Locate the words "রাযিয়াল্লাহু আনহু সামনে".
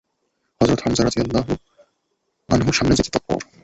1.03-2.97